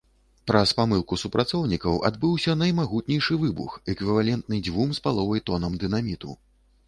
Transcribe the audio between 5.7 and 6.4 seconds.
дынаміту.